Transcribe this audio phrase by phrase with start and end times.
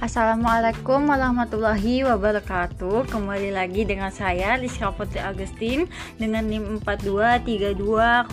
[0.00, 3.12] Assalamualaikum warahmatullahi wabarakatuh.
[3.12, 6.80] Kembali lagi dengan saya Liska Putri Agustin Dengan NIM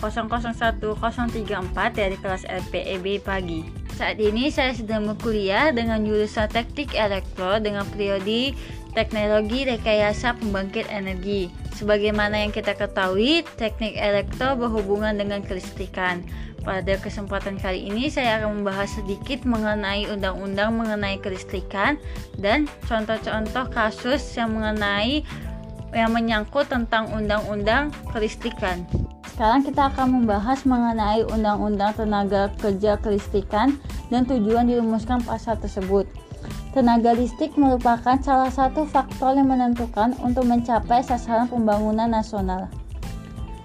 [1.92, 3.68] dari kelas LPEB pagi.
[4.00, 8.56] Saat ini saya sedang berkuliah dengan jurusan teknik elektro Dengan periode
[8.96, 11.52] teknologi rekayasa pembangkit energi.
[11.76, 16.24] Sebagaimana yang kita ketahui, teknik elektro berhubungan dengan kelistrikan
[16.66, 21.96] pada kesempatan kali ini saya akan membahas sedikit mengenai undang-undang mengenai kelistrikan
[22.38, 25.22] dan contoh-contoh kasus yang mengenai
[25.96, 28.84] yang menyangkut tentang undang-undang kelistrikan.
[29.32, 33.78] Sekarang kita akan membahas mengenai undang-undang tenaga kerja kelistrikan
[34.10, 36.04] dan tujuan dirumuskan pasal tersebut.
[36.76, 42.68] Tenaga listrik merupakan salah satu faktor yang menentukan untuk mencapai sasaran pembangunan nasional.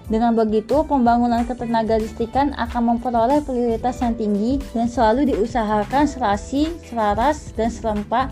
[0.04, 7.56] Dengan begitu, pembangunan ketenaga listrikan akan memperoleh prioritas yang tinggi dan selalu diusahakan serasi, selaras,
[7.56, 8.28] dan serempak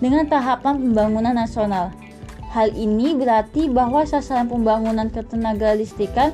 [0.00, 1.92] dengan tahapan pembangunan nasional.
[2.50, 6.32] Hal ini berarti bahwa sasaran pembangunan ketenaga listrikan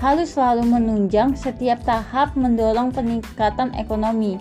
[0.00, 4.40] harus selalu menunjang setiap tahap mendorong peningkatan ekonomi.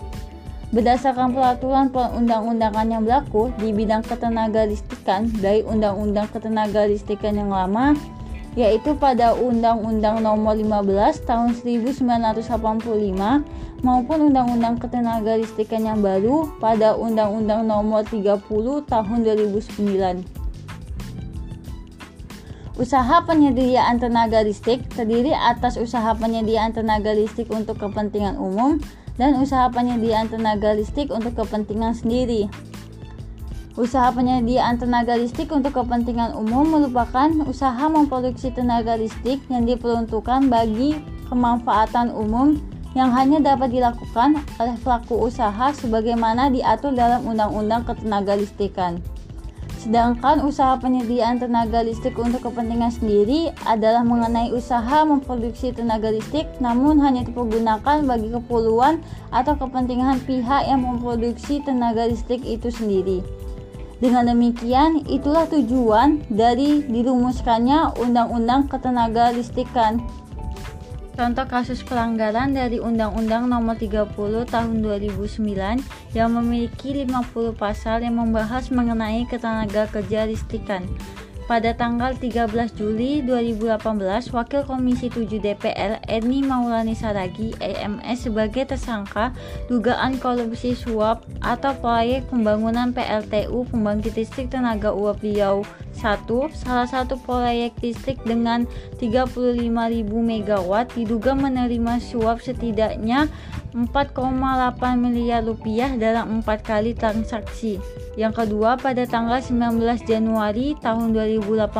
[0.71, 7.91] Berdasarkan peraturan perundang-undangan yang berlaku di bidang ketenaga listrikan dari Undang-Undang Ketenaga Listrikan yang lama,
[8.59, 12.43] yaitu pada Undang-Undang Nomor 15 Tahun 1985
[13.81, 18.43] maupun Undang-Undang Ketenaga Listrikan yang baru pada Undang-Undang Nomor 30
[18.87, 20.41] Tahun 2009.
[22.79, 28.81] Usaha penyediaan tenaga listrik terdiri atas usaha penyediaan tenaga listrik untuk kepentingan umum
[29.19, 32.49] dan usaha penyediaan tenaga listrik untuk kepentingan sendiri.
[33.79, 40.99] Usaha penyediaan tenaga listrik untuk kepentingan umum merupakan usaha memproduksi tenaga listrik yang diperuntukkan bagi
[41.31, 42.59] kemanfaatan umum
[42.91, 48.99] yang hanya dapat dilakukan oleh pelaku usaha sebagaimana diatur dalam Undang-Undang Ketenagalistrikan.
[49.79, 56.99] Sedangkan usaha penyediaan tenaga listrik untuk kepentingan sendiri adalah mengenai usaha memproduksi tenaga listrik namun
[56.99, 58.99] hanya dipergunakan bagi keperluan
[59.31, 63.40] atau kepentingan pihak yang memproduksi tenaga listrik itu sendiri.
[64.01, 70.01] Dengan demikian, itulah tujuan dari dirumuskannya Undang-Undang Ketenaga Listrikan.
[71.13, 74.17] Contoh kasus pelanggaran dari Undang-Undang Nomor 30
[74.49, 80.89] Tahun 2009 yang memiliki 50 pasal yang membahas mengenai ketenaga kerja listrikan.
[81.51, 82.47] Pada tanggal 13
[82.79, 89.35] Juli 2018, Wakil Komisi 7 DPR Eni Maulani Saragi EMS sebagai tersangka
[89.67, 95.67] dugaan korupsi suap atau proyek pembangunan PLTU Pembangkit Listrik Tenaga Uap Riau
[96.01, 96.25] 1,
[96.57, 98.65] salah satu proyek listrik dengan
[98.97, 103.29] 35.000 MW diduga menerima suap setidaknya
[103.77, 104.17] 4,8
[104.97, 107.77] miliar rupiah dalam empat kali transaksi.
[108.19, 111.71] Yang kedua, pada tanggal 19 Januari tahun 2018,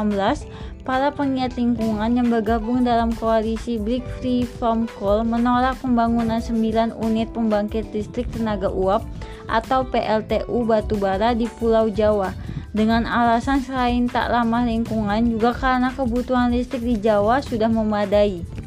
[0.87, 7.27] para penggiat lingkungan yang bergabung dalam koalisi Break Free From Coal menolak pembangunan 9 unit
[7.35, 9.03] pembangkit listrik tenaga uap
[9.51, 12.31] atau PLTU batubara di Pulau Jawa
[12.71, 18.61] dengan alasan selain tak ramah lingkungan juga karena kebutuhan listrik di Jawa sudah memadai.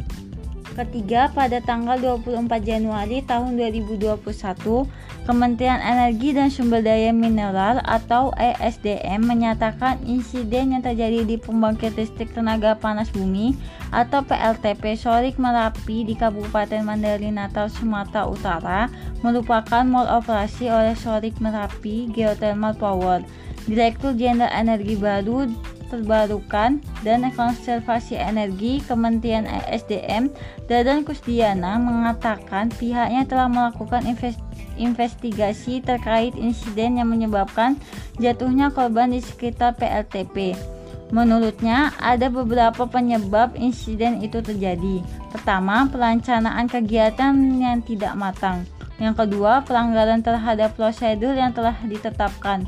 [0.75, 4.19] Ketiga, pada tanggal 24 Januari tahun 2021,
[5.23, 12.35] Kementerian Energi dan Sumber Daya Mineral atau ESDM menyatakan insiden yang terjadi di pembangkit listrik
[12.35, 13.55] tenaga panas bumi
[13.95, 18.91] atau PLTP Sorik Merapi di Kabupaten Mandali Natal, Sumatera Utara
[19.23, 23.23] merupakan mal operasi oleh Sorik Merapi Geothermal Power.
[23.65, 25.49] Direktur Jenderal Energi Baru
[25.89, 30.33] Terbarukan dan Konservasi Energi Kementerian ESDM
[30.67, 34.03] Dadan Kusdiana mengatakan pihaknya telah melakukan
[34.75, 37.79] investigasi terkait insiden yang menyebabkan
[38.19, 40.59] jatuhnya korban di sekitar PLTP.
[41.15, 44.99] Menurutnya, ada beberapa penyebab insiden itu terjadi.
[45.31, 47.31] Pertama, perencanaan kegiatan
[47.61, 48.67] yang tidak matang.
[48.99, 52.67] Yang kedua, pelanggaran terhadap prosedur yang telah ditetapkan.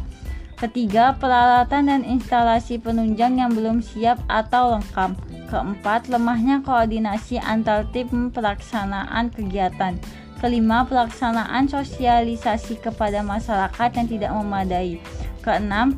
[0.57, 5.13] Ketiga, peralatan dan instalasi penunjang yang belum siap atau lengkap.
[5.53, 10.01] Keempat, lemahnya koordinasi antar tim pelaksanaan kegiatan.
[10.41, 14.97] Kelima, pelaksanaan sosialisasi kepada masyarakat yang tidak memadai.
[15.45, 15.93] Keenam,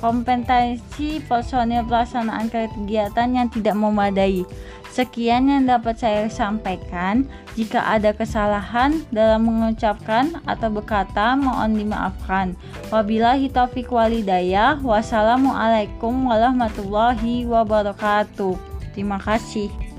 [0.00, 4.42] kompetensi personil pelaksanaan kegiatan yang tidak memadai.
[4.90, 7.22] Sekian yang dapat saya sampaikan.
[7.54, 12.58] Jika ada kesalahan dalam mengucapkan atau berkata, mohon dimaafkan.
[12.90, 14.82] Wabillahi taufiq walidayah.
[14.82, 18.58] Wassalamualaikum warahmatullahi wabarakatuh.
[18.90, 19.89] Terima kasih.